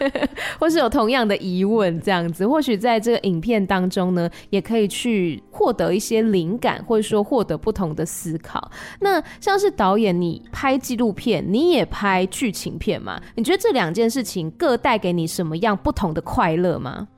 [0.60, 8.70] 或是有同样的疑问，这样子，或许在这个影片当中呢，也可以去获得一些灵感，或者说获得不同的思考。
[9.00, 13.18] 那像是导演，你拍纪录片，你也拍剧情片嘛？
[13.34, 17.08] 你觉得这两件事情各带给你什么样不同的快乐吗？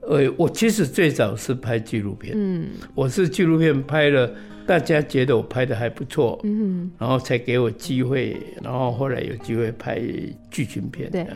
[0.00, 4.32] 呃，我其实最早是拍纪录片，嗯，我是纪录片拍了，
[4.66, 10.00] 大家觉得我拍的还不错，嗯，然后才给我机会，然后后来有机会拍
[10.50, 11.26] 剧情片，对，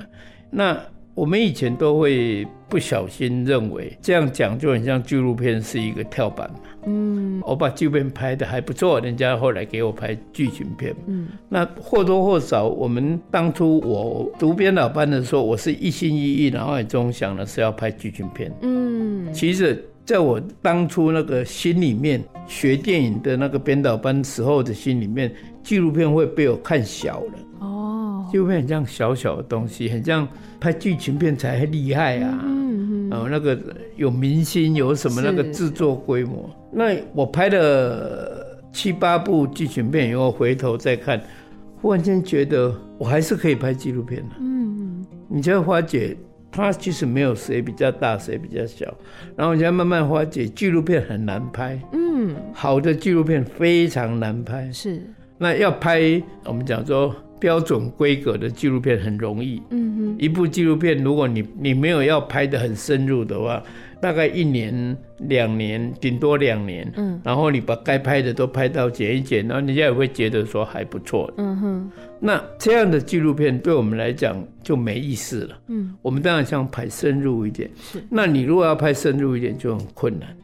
[0.50, 0.80] 那。
[1.14, 6.60] 我们以前都会不小心认为这样讲就很像纪录片是一个跳板嘛。
[6.86, 10.94] 嗯，我把纪录片拍的还不错，人家后来给我拍剧情片。
[11.06, 18.52] 嗯，那或多或少，我们当初我读编导班的时候，我是一心一意，脑海中想的是要拍剧情片。
[18.62, 27.32] 嗯，其实在我当初那个心里面，学电影的那个编导班时候的心里面，纪录片会被我看小了。
[28.34, 30.26] 纪录片很像小小的东西，很像
[30.58, 32.40] 拍剧情片才厉害啊！
[32.44, 33.56] 嗯嗯，然后那个
[33.94, 36.50] 有明星，有什么那个制作规模。
[36.72, 41.22] 那我拍了七八部剧情片以后，回头再看，
[41.80, 44.34] 忽然间觉得我还是可以拍纪录片的。
[44.40, 46.16] 嗯嗯，你就会发觉，
[46.50, 48.92] 它其实没有谁比较大，谁比较小。
[49.36, 51.80] 然后你就慢慢发觉，纪录片很难拍。
[51.92, 54.68] 嗯，好的纪录片非常难拍。
[54.72, 55.00] 是，
[55.38, 57.14] 那要拍，我们讲说。
[57.44, 63.62] 标准规格的纪录片很容易，嗯哼，一部纪录片，如果你你没有要拍得很深入的话，
[64.00, 80.34] 大概一年两年，顶多两年，嗯，然后你把该拍的都拍到剪一剪，然后人家也会觉得说还不错，嗯哼，那这样的纪录片对我们来讲就没意思了，嗯，我们当然想拍深入一点，是，那你如果要拍深入一点就很困难，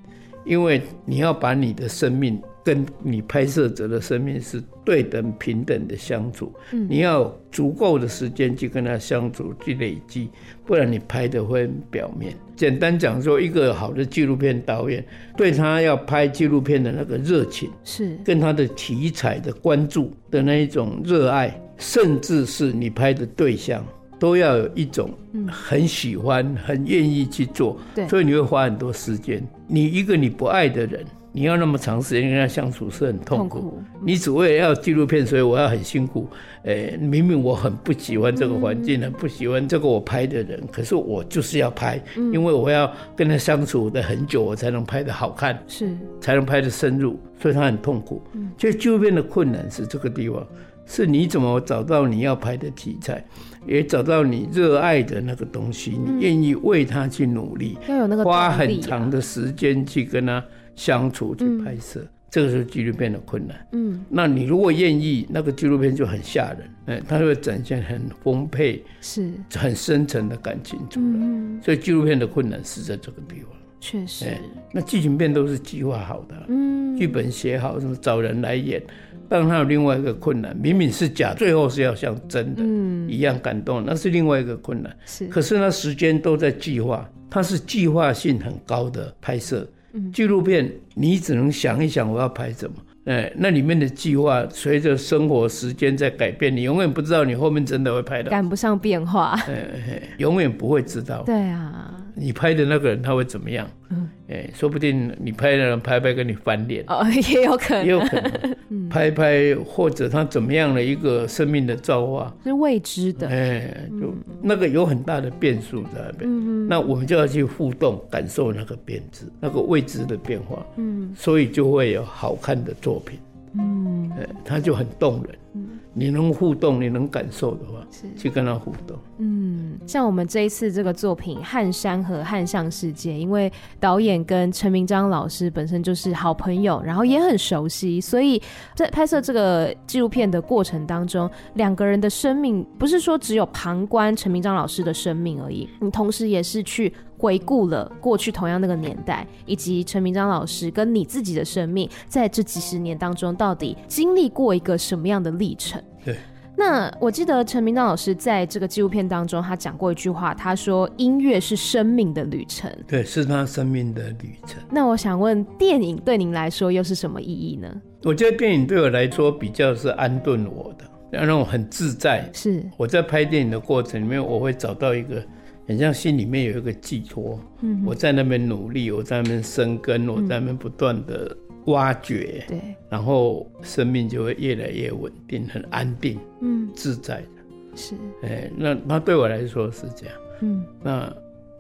[0.44, 2.38] 因为你要把你的生命。
[2.62, 10.28] 跟你拍摄者的生命是对等平等的相处，嗯，你要足够的时间去跟他相处，去累积，
[10.66, 12.34] 不然你拍的会表面。
[12.54, 15.02] 简单讲说，一个好的纪录片导演，
[15.36, 23.82] 对他要拍纪录片的那个热情，是跟他的题材的关注的那一种热爱，甚至是你拍的对象，
[24.18, 25.10] 都要有一种
[25.48, 27.80] 很喜欢、很愿意去做。
[27.94, 29.42] 对，所以你会花很多时间。
[29.66, 31.02] 你一个你不爱的人。
[31.32, 33.60] 你要那么长时间跟他相处是很痛苦。
[33.60, 36.28] 痛苦嗯、你只为了要纪录片，所以我要很辛苦。
[36.64, 48.20] 欸、明明我很不喜欢这个环境，很不喜欢这个我拍的人，可是我就是要拍，嗯、因为我要跟他相处的很久，我才能拍的好看，是才能拍的深入，所以他很痛苦。
[48.58, 50.44] 所以纪录片的困难是这个地方，
[50.84, 53.24] 是你怎么找到你要拍的题材，
[53.66, 60.44] 也找到你热爱的那个东西，你愿意为他去努力，要有那个花很长的时间去跟他。
[60.80, 63.66] 相处去拍摄，嗯、这个是纪录片的困难。
[63.72, 66.70] 嗯，那你如果愿意，那个纪录片就很吓人。
[66.86, 71.06] 哎，它会展现很丰沛、是很深沉的感情出来。
[71.06, 73.50] 嗯，所以纪录片的困难是在这个地方。
[73.78, 74.24] 确实，
[74.72, 78.82] 那剧情片都是计划好的，嗯，剧本写好，什么找人来演。
[79.28, 84.96] 但它有另外一个困难，明明是假，最后是要像真的，嗯，一样感动，那是另外一个困难。
[85.04, 89.68] 是，可是那时间都在计划，它是计划性很高的拍摄。
[90.12, 101.22] 纪录片，你只能想一想我要拍什么，哎，那里面的计划随着生活时间在改变，你永远不知道你后面真的会拍到，赶不上变化，哎，永远不会知道。
[101.24, 101.94] 对啊。
[102.20, 103.66] 你拍的那个人他会怎么样？
[103.88, 107.02] 嗯，哎，说不定你拍的人拍拍跟你翻脸哦，
[107.32, 108.56] 也有可能，也有可能。
[108.68, 116.30] 嗯，拍拍或者他怎么样的一个生命的造化是未知的，哎，就那个有很大的变数在那边。
[116.30, 120.64] 嗯，那我们就要去互动，感受那个变质，那个未知的变化。
[120.76, 123.18] 嗯，所以就会有好看的作品。
[123.58, 125.34] 嗯，哎，它就很动人。
[125.54, 128.96] 嗯，你能互动，你能感受的话，是去跟他互动。
[129.22, 138.40] 嗯，像我们这一次这个作品《汉山河汉象世界》，因为导演跟陈明章老师本身就是好朋友，然后也很熟悉，所以
[138.74, 155.78] 在拍摄这个纪录片的过程当中，两个人的生命不是说只有旁观陈明章老师的生命而已，你同时也是去回顾了过去同样那个年代，以及陈明章老师跟你自己的生命，在这几十年当中到底经历过一个什么样的历程？
[156.02, 156.16] 对。
[156.60, 164.62] 那我记得陈明章老师在这个纪录片当中，他讲过一句话，他说：“音乐是生命的旅程。”对，是他生命的旅程。
[164.70, 167.80] 那我想问，电影对您来说又是什么意义呢？
[168.02, 172.28] 我觉得电影对我来说比较是安顿我的，让我很自在。
[172.34, 175.24] 是我在拍电影的过程里面，我会找到一个
[175.66, 177.40] 很像心里面有一个寄托。
[177.62, 181.34] 嗯，我在那边努力，我在那边生根，我在那边不断的。
[181.70, 187.16] 挖掘，对，然后生命就会越来越稳定，很安定，嗯，自在。
[187.16, 187.26] 的，
[187.74, 191.12] 是，哎，那那对我来说是这样，嗯，那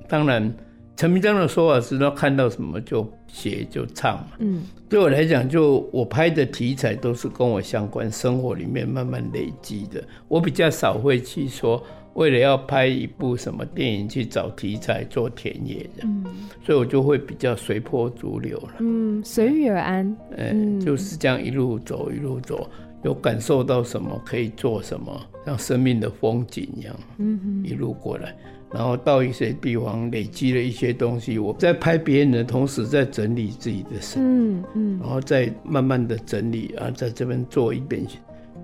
[0.08, 0.52] 当然，
[0.96, 11.82] 陈明章的说法是，他看到什么就写就唱嘛，嗯，对我来讲，就我拍的题材都是跟我相关，生活里面慢慢累积的，我比较少会去说。
[12.14, 16.24] 为了要拍一部什么电影去找题材做田野的，嗯，
[16.64, 22.68] 所以我就会比较随波逐流了，嗯，随遇而安，嗯，就是这样一路走一路走，
[23.04, 28.36] 有感受到什么可以做什么，像生命的风景一样，嗯，一路过来，
[28.72, 38.04] 然后到一些地方累积了一些东西，我在拍别人的同时，在整理自己的生命，嗯嗯，然后再慢慢的整理啊，在这边做一遍。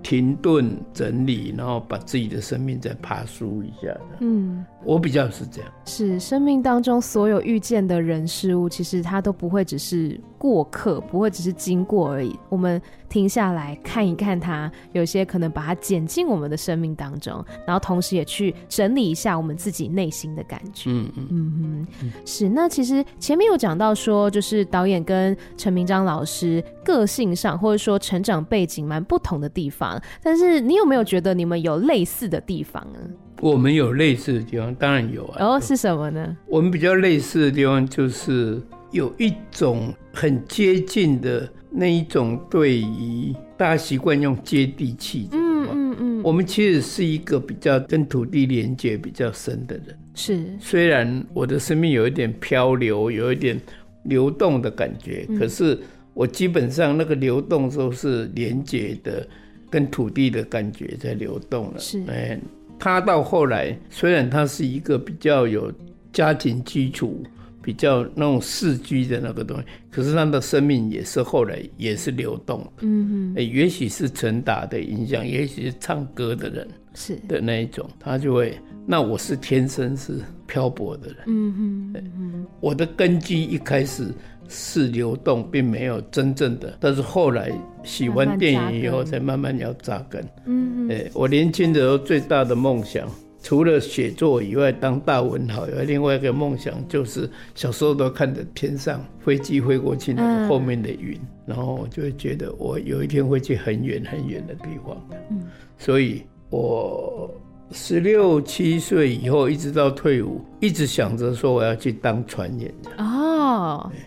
[0.07, 3.93] 停顿整理，然后把自己的生命再爬梳一下。
[4.21, 5.69] 嗯，我比较是这样。
[5.83, 12.37] 是生命当中所有遇见的人事物，其实它都不会只是过客，不会只是经过而已。
[12.49, 20.89] 我们停下来看一看它，有些可能把它剪进我们的生命当中，然后同时也去整理一下我们自己内心的感觉。
[20.89, 22.49] 嗯嗯嗯嗯，是。
[22.49, 30.01] 那其实前面有讲到说，就是导演跟陈明章老师个性上或者说成长背景蛮不同的地方。
[30.21, 32.99] 但是你有没有觉得你们有类似的地方呢？
[33.39, 35.45] 我们有类似的地方，当然有啊。
[35.45, 36.35] 哦，是什么呢？
[36.47, 38.59] 我们比较类似的地方就是
[38.91, 45.29] 有一种很接近的那一种，对于大家习惯用接地气。
[45.31, 46.21] 嗯嗯嗯。
[46.23, 49.97] 我们其实是一个比较跟土地连接比较深的人。
[50.15, 50.45] 是。
[50.59, 53.59] 虽然我的生命有一点漂流，有一点
[54.03, 55.77] 流动的感觉，嗯，可是
[56.13, 59.27] 我基本上那个流动都是连接的。
[59.69, 62.39] 跟土地的感觉在流动了，是哎，
[62.79, 65.69] 他到后来虽然他是一个比较有
[66.13, 67.21] 家庭基础、
[67.67, 84.07] 比较那种世居的那个东西，可是他的生命也是后来也是流动的，嗯嗯，也许是陈达的影响，也许是唱歌的人是的那一种，他就会，那我是天生是漂泊的人，嗯嗯，我的根基一开始。
[84.49, 86.77] 是流动，并没有真正的。
[86.79, 87.51] 但是后来
[87.83, 90.23] 喜欢电影以后，才慢慢要扎根。
[90.45, 91.09] 嗯嗯。
[91.13, 93.09] 我年轻的时候最大的梦想，
[93.47, 105.01] 除了写作以外，当大文豪以外，另外一个梦想就是小时候都看着天上飞机飞过去那个后面的云，然后我就会觉得我有一天会去很远很远的地方。
[105.31, 105.43] 嗯。
[105.77, 107.33] 所以我
[107.71, 112.69] 十六七岁以后，一直到退伍，一直想着说我要去当船员。
[112.97, 113.26] 哦，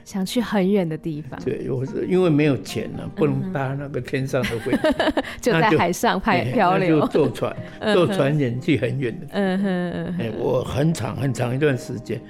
[0.04, 1.38] 想去很远的地方。
[1.44, 4.78] 对，我是因为没有钱了，不能搭那个天上的飞机，
[5.40, 7.56] 就在海上拍漂流，就坐船，
[7.94, 9.26] 坐船远去很远的。
[9.32, 10.32] 嗯哼嗯哼。
[10.38, 12.20] 我很长很长一段时间，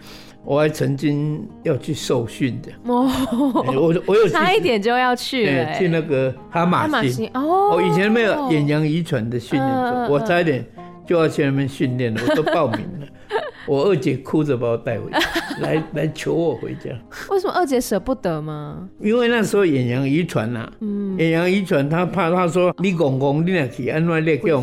[0.44, 2.70] 我还曾经要去受训的。
[2.84, 3.08] 哦。
[3.66, 7.30] 我我有 差一点就要去了，去那个哈马星。
[7.34, 7.70] 哦。
[7.74, 9.70] 我以前没有远洋渔船的训练，
[10.10, 10.64] 我差一点
[11.06, 13.06] 就要去那边训练了，我都报名了。
[13.66, 15.18] 我二姐哭着把我带回家，
[15.60, 16.90] 来来求我回家。
[17.30, 18.88] 为什么二姐舍不得吗？
[19.00, 20.70] 因为那时候远洋渔船呐，
[21.18, 24.62] 远洋渔船他怕他说你公公你俩去安怎列叫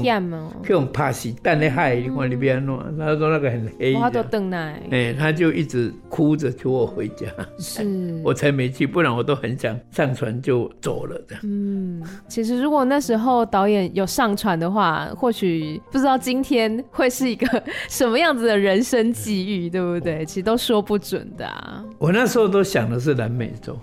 [0.64, 3.94] 叫怕死，但你海你看你别安怎，他说那个很黑。
[3.94, 7.28] 他都等来，哎，他就一直哭着求我回家，
[7.60, 7.84] 是
[8.26, 11.36] 我才没去，不然我都很想上船就走了的。
[11.44, 18.84] 嗯，其实如果那时候导演有上船的话，或许不知道今天会是一个 什么样子的人。
[18.90, 20.26] 生际遇，对不对？
[20.26, 21.84] 其实都说不准的啊。
[21.98, 23.78] 我那时候都想的是南美洲，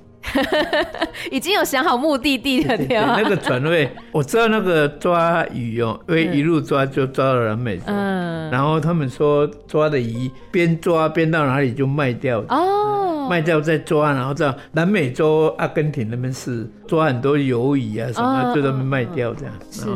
[1.31, 2.77] 已经有想好目的地了。
[2.77, 7.85] 对那个船位， 我知道那个抓鱼哦，因为一路抓就抓到南美洲。
[7.89, 8.51] 嗯。
[8.51, 12.41] 然后他们说抓的鱼边抓边到哪里就卖掉。
[12.49, 13.04] 哦。
[13.29, 19.55] 卖掉再抓，然后这样南美洲阿根廷那边是抓很多鱿鱼啊什么，就在那边卖掉这样。
[19.71, 19.87] 是，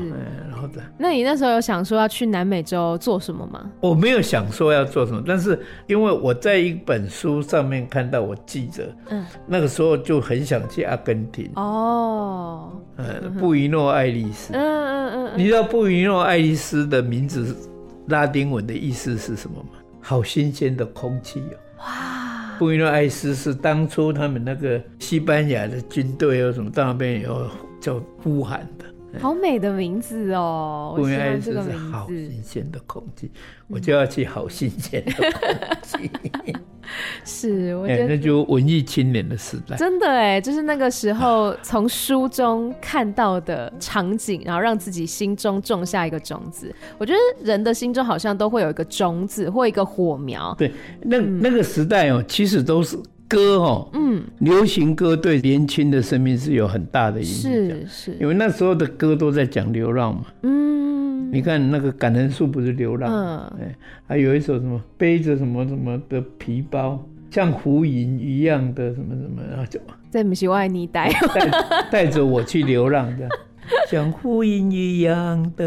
[0.51, 0.89] 然后这样。
[0.99, 3.71] 那你那时候有想说要去南美洲做什么吗？
[3.81, 11.51] 我没有想说要做什么，但是因为我在一本书上面看到，我记着，嗯，那个时候就很想去阿根廷。
[11.55, 14.53] 哦，嗯，布宜诺艾利斯。
[14.55, 15.33] 嗯嗯嗯。
[15.37, 17.57] 你知道布宜诺艾利斯的名字
[18.09, 19.69] 拉丁文的意思是什么吗？
[20.01, 21.55] 好新鲜的空气哦！
[21.81, 22.18] 哇，
[22.59, 27.47] 布宜诺艾斯是当初他们那个西班牙的军队有什么到那边以后
[27.81, 28.85] 就呼喊的，
[29.19, 30.93] 好美的名字哦！
[30.97, 33.31] 布宜诺艾利斯是好新鲜的空气，
[33.69, 35.51] 我就要去好新鲜的空
[35.83, 36.11] 气。
[37.25, 46.75] 是，我觉得、欸、那就文艺青年的时代，真的哎，就是那个时候从书中看到的场景，然后让自己心中种下一个种子。
[46.97, 50.55] 我觉得人的心中好像都会有一个种子或一个火苗。
[50.59, 52.99] 对，那、嗯、那个时代哦，其实都是
[53.29, 63.77] 歌哦，嗯，流行歌对年轻的生命是有很大的影响，是是，因为那时候的歌都在讲流浪嘛，嗯，你看那个感人树不是流浪，嗯，哎，
[64.07, 67.05] 还有一首什么背着什么什么的皮包。
[67.31, 71.13] 像浮云一样的什么什么，然后就在不是我爱你带。
[71.91, 73.31] 带着我去流浪这样，
[73.87, 75.67] 像浮云一样的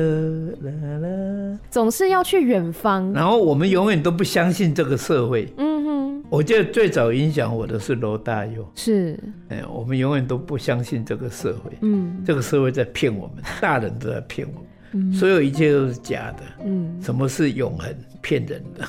[0.64, 0.72] 啦
[1.04, 3.14] 啦，总是要去远方。
[3.14, 5.54] 然后我们永远都不相信这个社会。
[5.58, 6.01] 嗯哼，
[6.32, 8.66] 我觉得最早影响我的是罗大佑。
[8.74, 9.20] 是，
[9.50, 11.70] 哎，我们永远都不相信这个社会。
[11.82, 14.70] 嗯，这个社会在骗我们，大人都在骗我们。
[14.94, 16.44] 嗯，所有一切都是假的。
[16.64, 17.94] 嗯，什么是永恒？
[18.22, 18.88] 骗人的。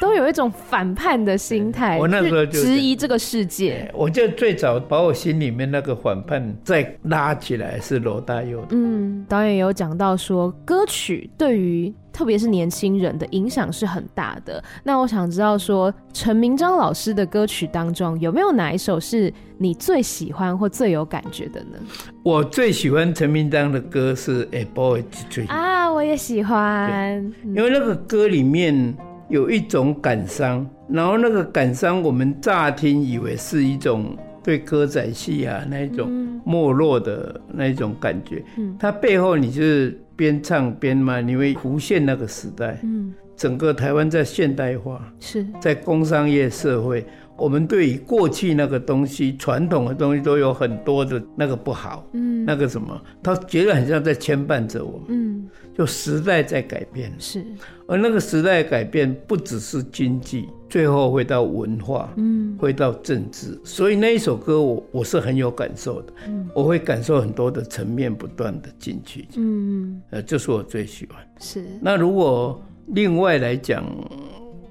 [0.00, 3.90] 都有一种反叛的心态，我那时候就质疑这个世界。
[3.94, 8.68] 我觉得最早把我心里面那个反叛再拉起来是罗大佑的。
[8.70, 14.62] 嗯，导演有讲到说，歌曲对于特别是年轻人的影响是很大的。
[14.82, 21.78] 那我想知道说，陈明章老师的歌曲当中有没有哪一首是你最喜欢或最有感觉的呢？
[22.22, 25.02] 我最喜欢陈明章的歌是《A Boy》
[25.48, 28.94] 啊，我也喜欢，因为那个歌里面。
[29.28, 45.44] 有一种感伤，然后那个感伤，我们乍听以为是一种对歌仔戏啊那一种没落的那一种感觉，嗯，它背后你就是边唱边骂，你会浮现那个时代，嗯，整个台湾在现代化，是。
[45.60, 47.04] 在工商业社会。
[47.38, 55.35] 我们对于过去那个东西、传统的东西都有很多的那个不好，嗯，那个什么，他觉得很像在牵绊着我们，嗯，
[55.76, 57.44] 就时代在改变，是，
[57.86, 71.64] 而那个时代改变不只是经济，最后会到文化，嗯，会到政治，所以那一首歌我我是很有感受的，嗯，我会感受很多的层面不断的进去，嗯，呃，这是我最喜欢，是。
[71.80, 73.84] 那如果另外来讲。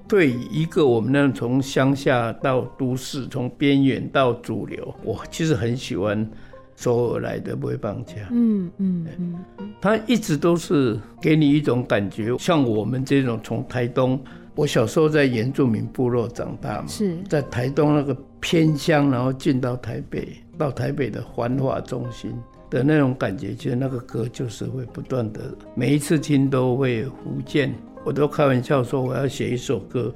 [0.08, 6.30] 对一个我们那从乡下到都市，从边缘到主流，我其实很喜欢
[6.76, 8.18] 周尔来的《不会放枪》。
[8.30, 9.44] 嗯嗯嗯，
[9.80, 14.20] 他一直都是给你一种感觉，像我们这种从台东，
[14.54, 22.32] 我小时候在原住民部落长大嘛，是在台东那个偏乡，然后进到台北，到台北的繁华中心
[22.68, 25.40] 的那种感觉，其实那个歌就是会不断的，
[25.74, 27.74] 每一次听都会浮现。
[28.04, 30.14] 我都开玩笑说，我要写一首歌，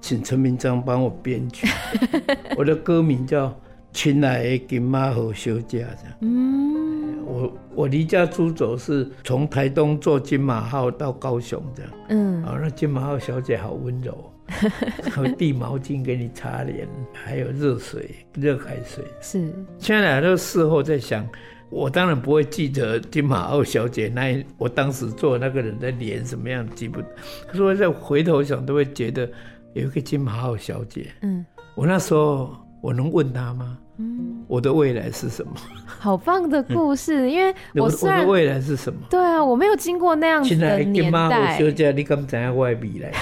[0.00, 1.66] 请陈明章帮我编曲。
[2.56, 3.48] 我的歌名叫
[3.92, 6.16] 《亲爱的金马号小姐》这样。
[6.20, 11.92] 嗯，我我离家出走是从台东坐金马号到高雄这样。
[12.08, 14.32] 嗯，啊，那金马号小姐好温柔，
[15.16, 19.04] 会递毛巾给你擦脸，还有热水、热开水。
[19.20, 21.26] 是，现在都事后在想。
[21.68, 27.08] 我当然不会记得金马号小姐那，我当时做那个人的脸什么样记不得，
[27.48, 29.28] 可是我再回头想都会觉得
[29.74, 31.08] 有一个金马号小姐。
[31.22, 33.78] 嗯，我那时候我能问他吗？
[33.98, 35.52] 嗯，我的未来是什么？
[35.86, 39.00] 好棒的故事，因为我我的未来是什么？
[39.08, 41.58] 对啊，我没有经过那样子的年代。
[41.58, 43.12] 小姐，你敢知我的未来？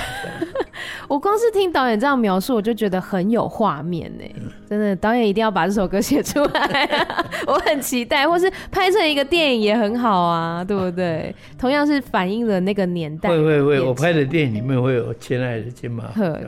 [1.09, 4.25] 我光是听导演这样描述，我就觉得很有画面呢。
[4.69, 7.07] 真的，导演一定要把这首歌写出来，
[7.47, 11.35] 我很期待，或是拍成一个电影也很好啊，对不对？
[11.59, 13.29] 同样是反映了那个年代。
[13.29, 16.05] 会会会，我拍的电影里面会有《亲爱的金马》。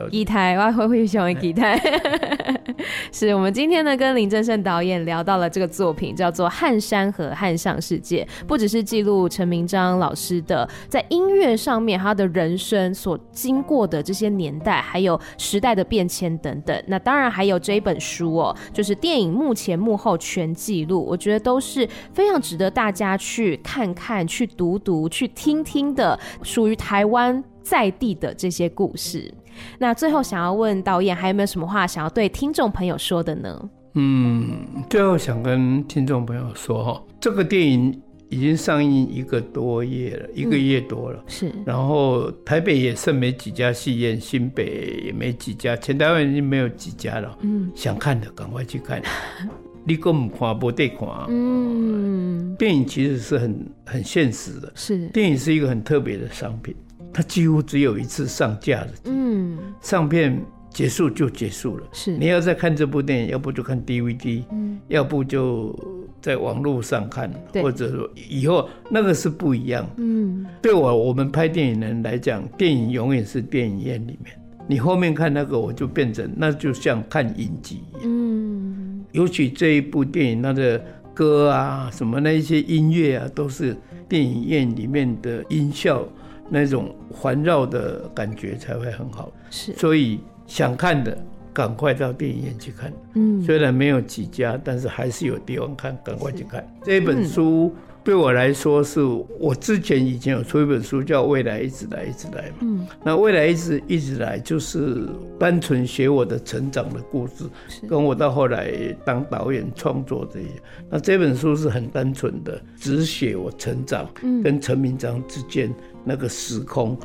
[0.09, 1.79] 吉台，我会会喜欢吉台。
[3.11, 16.83] 是我们今天呢，跟林正盛导演聊到了这个作品，叫做《汉山河汉上世界》，不只是记录陈明章老师的在音乐上面他的人生所经过的这些年代，还有时代的变迁等等。
[16.87, 29.33] 那当然还有这一本书哦，就是电影幕前幕后全记录，我觉得都是非常值得大家去看看、去读读、去听听的，属于台湾在地的这些故事。
[29.79, 33.69] 那最后想要问导演，还有没有什么话想要对听众朋友说的呢？
[33.95, 37.99] 嗯，最后想跟听众朋友说哈，这个电影
[38.29, 41.19] 已经上映一个多月了，一个月多了。
[41.19, 41.51] 嗯、是。
[41.65, 47.37] 然后台北也剩没几家戏院，新北也没几家，全台湾已经没有几家了。
[47.41, 47.71] 嗯。
[47.73, 49.01] 想看的赶快去看。
[49.85, 51.07] 你根本看不得看。
[51.29, 52.55] 嗯。
[52.57, 54.71] 电影其实是很很现实的。
[54.75, 55.07] 是。
[55.07, 56.75] 电影是一个很特别的商品，
[57.13, 58.93] 它几乎只有一次上架的。
[59.05, 59.57] 嗯。
[59.81, 60.37] 上片。
[60.77, 61.87] 结束就结束了。
[61.91, 65.75] 是，你要再看这部电影，要不就看 DVD，嗯，要不就
[66.21, 69.89] 在网络上看，或者说以后那个是不一样。
[69.97, 78.01] 嗯，对我我们拍电影人来讲，电影永远是电影院里面，你后面看那个，我就变成那就像看影集一样。
[78.03, 80.79] 嗯，尤其这一部电影，它的
[81.11, 83.75] 歌啊，什么那一些音乐啊，都是
[84.07, 86.07] 电影院里面的音效
[86.51, 89.31] 那种环绕的感觉才会很好。
[89.49, 90.19] 是，所以。
[90.47, 91.15] 想看的，
[91.53, 92.91] 赶快到电影院去看。
[93.13, 96.65] 嗯，虽然没有几家，但是还是有地方看，赶快去看。
[96.83, 97.73] 这本书
[98.03, 99.01] 对我来说，是
[99.37, 102.57] 我之前以前有出一本书，叫《未来一直来，一直来》嘛。
[102.61, 107.43] 嗯，那未来一直一直来，就是单纯写我的成长的故事，
[107.89, 108.71] 跟我到后来
[109.03, 110.47] 当导演创作这些。
[110.89, 114.09] 那这本书是很单纯的，只写我成长
[114.41, 115.69] 跟陈明章之间
[116.05, 116.97] 那个时空。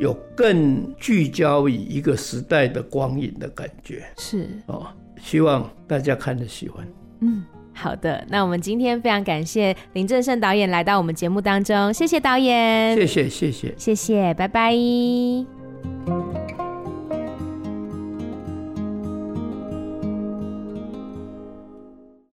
[0.00, 4.86] 有更聚焦于一个时代的光影的感觉，是哦，
[5.20, 6.88] 希望大家看得喜欢。
[7.20, 7.44] 嗯，
[7.74, 14.74] 好的，那我们今天非常感谢林正盛导演来到我们节目当中，谢谢导演，谢谢谢谢谢谢，拜拜。